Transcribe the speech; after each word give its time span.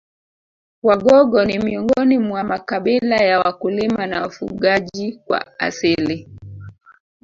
Wagogo 0.83 1.45
ni 1.45 1.59
miongoni 1.59 2.17
mwa 2.17 2.43
makabila 2.43 3.15
ya 3.15 3.39
wakulima 3.39 4.07
na 4.07 4.21
wafugaji 4.21 5.13
kwa 5.25 5.59
asili 5.59 6.29